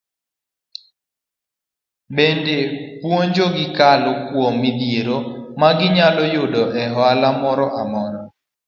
Bende 2.15 2.55
puonjo 2.99 3.45
gi 3.55 3.65
kokalo 3.69 4.11
kuom 4.27 4.53
midhiero 4.61 5.17
magi 5.59 5.87
nyalo 5.95 6.23
yudo 6.35 6.61
e 6.81 6.83
ohala 6.95 7.29
moro 7.41 7.65
amora. 7.81 8.19